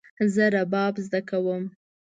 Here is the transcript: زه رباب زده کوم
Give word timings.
زه 0.33 0.45
رباب 0.55 0.93
زده 1.05 1.19
کوم 1.29 1.63